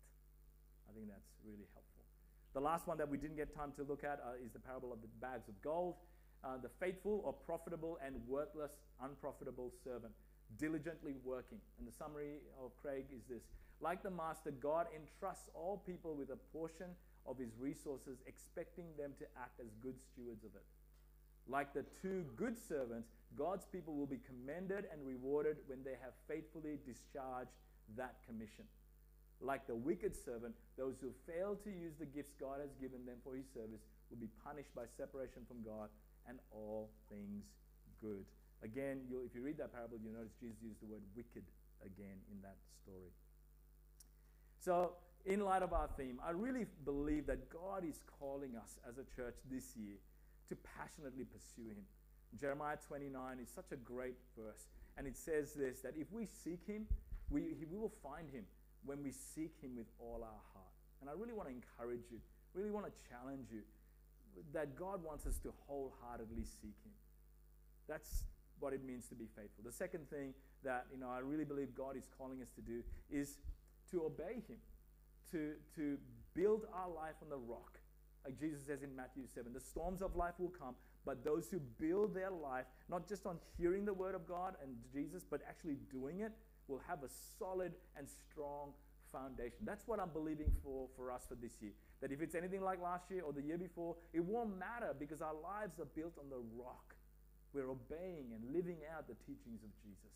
[0.89, 2.01] I think that's really helpful.
[2.55, 4.91] The last one that we didn't get time to look at uh, is the parable
[4.91, 5.93] of the bags of gold.
[6.43, 10.13] Uh, the faithful or profitable and worthless, unprofitable servant,
[10.57, 11.59] diligently working.
[11.77, 13.43] And the summary of Craig is this
[13.79, 16.87] Like the master, God entrusts all people with a portion
[17.27, 20.65] of his resources, expecting them to act as good stewards of it.
[21.47, 26.13] Like the two good servants, God's people will be commended and rewarded when they have
[26.27, 27.51] faithfully discharged
[27.95, 28.65] that commission.
[29.39, 33.21] Like the wicked servant, those who fail to use the gifts God has given them
[33.23, 35.89] for his service will be punished by separation from God
[36.27, 37.45] and all things
[38.01, 38.25] good.
[38.63, 41.45] Again, if you read that parable, you'll notice Jesus used the word wicked
[41.85, 43.13] again in that story.
[44.59, 44.93] So,
[45.25, 49.03] in light of our theme, I really believe that God is calling us as a
[49.15, 49.97] church this year
[50.49, 51.83] to passionately pursue Him.
[52.39, 56.65] Jeremiah 29 is such a great verse, and it says this that if we seek
[56.65, 56.87] Him,
[57.29, 58.45] we, we will find Him
[58.85, 60.73] when we seek Him with all our heart.
[61.01, 62.19] And I really want to encourage you,
[62.53, 63.61] really want to challenge you
[64.53, 66.93] that God wants us to wholeheartedly seek Him.
[67.87, 68.23] That's
[68.59, 69.63] what it means to be faithful.
[69.63, 70.33] The second thing
[70.63, 72.81] that you know I really believe God is calling us to do
[73.11, 73.37] is
[73.91, 74.57] to obey Him,
[75.31, 75.97] to, to
[76.33, 77.79] build our life on the rock.
[78.25, 80.75] Like Jesus says in Matthew 7, the storms of life will come,
[81.05, 84.75] but those who build their life not just on hearing the word of God and
[84.93, 86.31] Jesus, but actually doing it,
[86.67, 87.09] will have a
[87.39, 88.73] solid and strong
[89.11, 89.63] foundation.
[89.63, 91.71] That's what I'm believing for for us for this year.
[92.01, 95.21] That if it's anything like last year or the year before, it won't matter because
[95.21, 96.95] our lives are built on the rock.
[97.53, 100.13] We're obeying and living out the teachings of Jesus.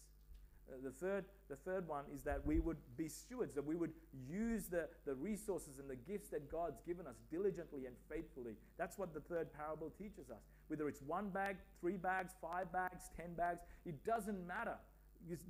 [0.72, 3.92] Uh, the, third, the third one is that we would be stewards, that we would
[4.30, 8.54] use the, the resources and the gifts that God's given us diligently and faithfully.
[8.78, 10.42] That's what the third parable teaches us.
[10.68, 14.78] Whether it's one bag, three bags, five bags, ten bags, it doesn't matter.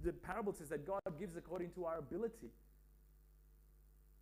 [0.04, 2.50] The parable says that God gives according to our ability.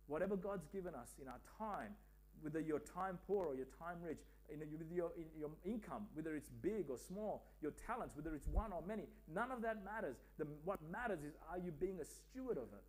[0.06, 1.94] Whatever God's given us in our time,
[2.42, 4.20] whether you're time poor or you're time rich,
[4.50, 8.34] you know, with your, in your income, whether it's big or small, your talents, whether
[8.34, 10.16] it's one or many, none of that matters.
[10.38, 12.84] The, what matters is are you being a steward of it?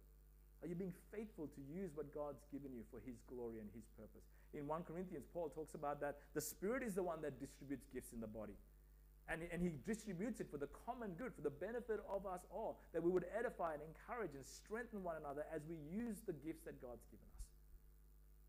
[0.63, 3.85] Are you being faithful to use what God's given you for His glory and His
[3.97, 4.25] purpose?
[4.53, 8.13] In 1 Corinthians, Paul talks about that the Spirit is the one that distributes gifts
[8.13, 8.53] in the body.
[9.29, 12.81] And, and he distributes it for the common good, for the benefit of us all,
[12.91, 16.63] that we would edify and encourage and strengthen one another as we use the gifts
[16.65, 17.30] that God's given us.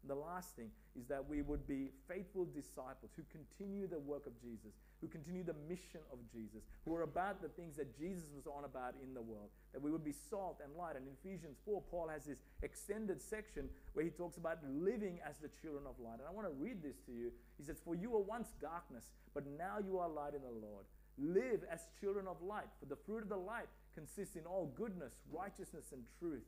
[0.02, 4.26] And the last thing is that we would be faithful disciples who continue the work
[4.26, 8.24] of Jesus, who continue the mission of Jesus, who are about the things that Jesus
[8.34, 9.50] was on about in the world.
[9.72, 10.96] That we would be salt and light.
[10.96, 15.38] And in Ephesians 4, Paul has this extended section where he talks about living as
[15.38, 16.18] the children of light.
[16.18, 17.30] And I want to read this to you.
[17.56, 20.84] He says, For you were once darkness, but now you are light in the Lord.
[21.16, 25.12] Live as children of light, for the fruit of the light consists in all goodness,
[25.30, 26.42] righteousness, and truth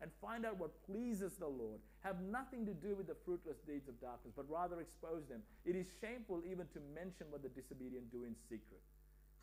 [0.00, 1.80] and find out what pleases the Lord.
[2.00, 5.42] Have nothing to do with the fruitless deeds of darkness, but rather expose them.
[5.64, 8.80] It is shameful even to mention what the disobedient do in secret.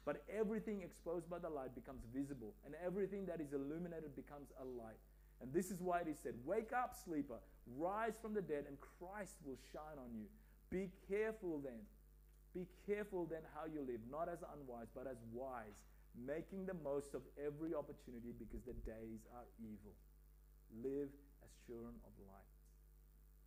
[0.05, 4.65] But everything exposed by the light becomes visible, and everything that is illuminated becomes a
[4.65, 4.97] light.
[5.41, 7.37] And this is why it is said, Wake up, sleeper,
[7.77, 10.25] rise from the dead, and Christ will shine on you.
[10.71, 11.85] Be careful then.
[12.55, 15.85] Be careful then how you live, not as unwise, but as wise,
[16.17, 19.93] making the most of every opportunity because the days are evil
[20.83, 21.09] live
[21.43, 22.51] as children of light.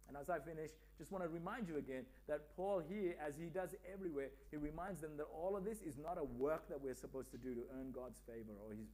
[0.09, 3.47] And as I finish, just want to remind you again that Paul here, as he
[3.47, 6.99] does everywhere, he reminds them that all of this is not a work that we're
[6.99, 8.91] supposed to do to earn God's favor or his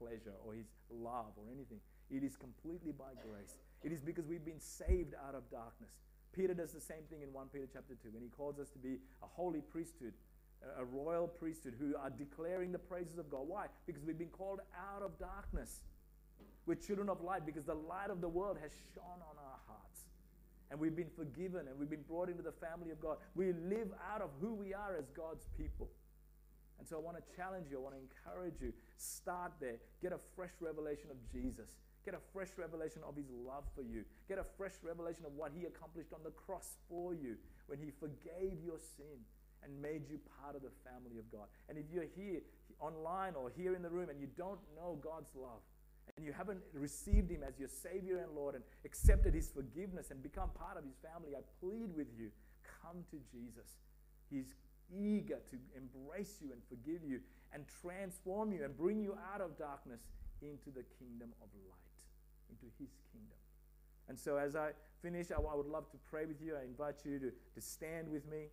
[0.00, 1.78] pleasure or His love or anything.
[2.10, 3.54] It is completely by grace.
[3.84, 5.92] It is because we've been saved out of darkness.
[6.32, 8.78] Peter does the same thing in 1 Peter chapter 2 when he calls us to
[8.78, 10.14] be a holy priesthood,
[10.78, 13.46] a royal priesthood who are declaring the praises of God.
[13.46, 13.66] Why?
[13.86, 15.80] Because we've been called out of darkness.
[16.70, 20.06] We're children of light because the light of the world has shone on our hearts.
[20.70, 23.18] And we've been forgiven and we've been brought into the family of God.
[23.34, 25.90] We live out of who we are as God's people.
[26.78, 28.72] And so I want to challenge you, I want to encourage you.
[28.98, 29.82] Start there.
[30.00, 31.74] Get a fresh revelation of Jesus.
[32.06, 34.04] Get a fresh revelation of his love for you.
[34.28, 37.34] Get a fresh revelation of what he accomplished on the cross for you
[37.66, 39.18] when he forgave your sin
[39.66, 41.50] and made you part of the family of God.
[41.68, 42.46] And if you're here
[42.78, 45.66] online or here in the room and you don't know God's love,
[46.16, 50.22] and you haven't received him as your Savior and Lord and accepted his forgiveness and
[50.22, 52.30] become part of his family, I plead with you
[52.82, 53.76] come to Jesus.
[54.30, 54.54] He's
[54.92, 57.20] eager to embrace you and forgive you
[57.52, 60.00] and transform you and bring you out of darkness
[60.42, 61.94] into the kingdom of light,
[62.48, 63.38] into his kingdom.
[64.08, 64.70] And so, as I
[65.02, 66.56] finish, I, would love to pray with you.
[66.56, 68.46] I invite you to, to stand with me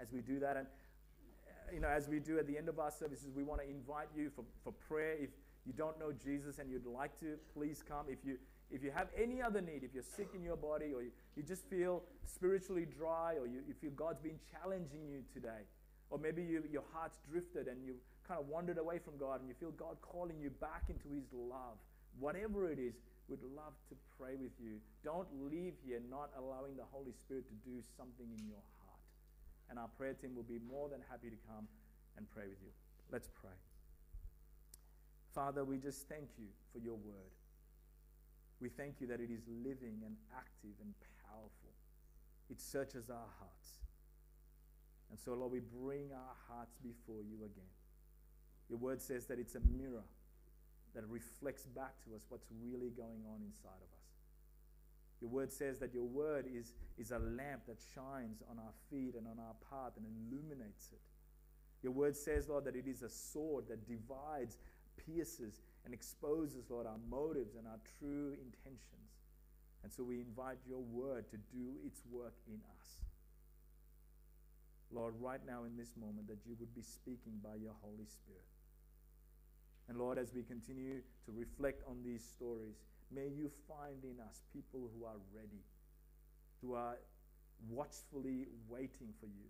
[0.00, 0.56] as we do that.
[0.56, 3.60] And, uh, you know, as we do at the end of our services, we want
[3.60, 5.16] to invite you for, for prayer.
[5.18, 5.30] If
[5.66, 8.06] you don't know Jesus and you'd like to, please come.
[8.08, 8.38] If you,
[8.70, 11.42] if you have any other need, if you're sick in your body or you, you
[11.42, 15.66] just feel spiritually dry or you, you feel God's been challenging you today,
[16.10, 19.48] or maybe you, your heart's drifted and you've kind of wandered away from God and
[19.48, 21.78] you feel God calling you back into His love,
[22.18, 22.94] whatever it is,
[23.28, 24.78] we'd love to pray with you.
[25.04, 29.02] Don't leave here not allowing the Holy Spirit to do something in your heart.
[29.68, 31.66] And our prayer team will be more than happy to come
[32.16, 32.70] and pray with you.
[33.10, 33.65] Let's pray.
[35.36, 37.36] Father, we just thank you for your word.
[38.58, 40.94] We thank you that it is living and active and
[41.28, 41.76] powerful.
[42.48, 43.68] It searches our hearts.
[45.10, 47.68] And so, Lord, we bring our hearts before you again.
[48.70, 50.08] Your word says that it's a mirror
[50.94, 54.08] that reflects back to us what's really going on inside of us.
[55.20, 59.14] Your word says that your word is, is a lamp that shines on our feet
[59.16, 61.00] and on our path and illuminates it.
[61.82, 64.56] Your word says, Lord, that it is a sword that divides
[65.04, 69.10] pierces and exposes, Lord, our motives and our true intentions.
[69.82, 72.86] And so we invite your word to do its work in us.
[74.90, 78.46] Lord, right now in this moment, that you would be speaking by your Holy Spirit.
[79.88, 82.74] And Lord, as we continue to reflect on these stories,
[83.14, 85.62] may you find in us people who are ready,
[86.60, 86.96] who are
[87.70, 89.46] watchfully waiting for you,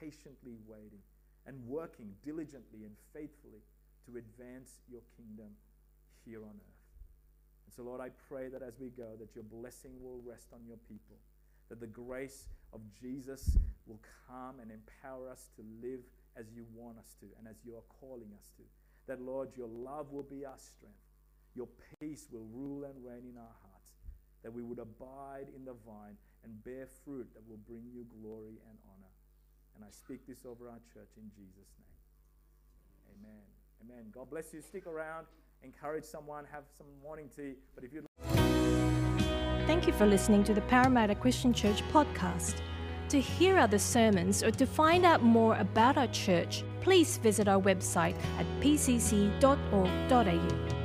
[0.00, 1.00] patiently waiting,
[1.46, 3.62] and working diligently and faithfully
[4.08, 5.52] to advance your kingdom
[6.24, 6.80] here on earth.
[7.66, 10.64] And so, Lord, I pray that as we go, that your blessing will rest on
[10.66, 11.20] your people,
[11.68, 13.56] that the grace of Jesus
[13.86, 16.00] will come and empower us to live
[16.36, 18.62] as you want us to and as you are calling us to.
[19.06, 21.04] That, Lord, your love will be our strength,
[21.54, 21.68] your
[22.00, 23.92] peace will rule and reign in our hearts,
[24.42, 28.60] that we would abide in the vine and bear fruit that will bring you glory
[28.68, 29.12] and honor.
[29.76, 31.98] And I speak this over our church in Jesus' name.
[33.16, 33.57] Amen.
[33.84, 34.06] Amen.
[34.12, 34.60] God bless you.
[34.60, 35.26] Stick around,
[35.62, 37.54] encourage someone, have some morning tea.
[37.74, 38.04] But if you
[39.66, 42.56] Thank you for listening to the Parramatta Christian Church podcast.
[43.10, 47.60] To hear other sermons or to find out more about our church, please visit our
[47.60, 50.77] website at pcc.org.au.